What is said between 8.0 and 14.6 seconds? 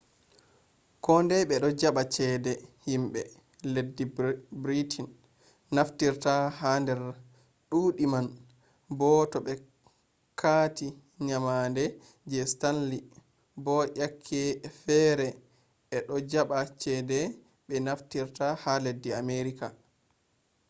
man bo to be kati nyamande je stanli bo yak e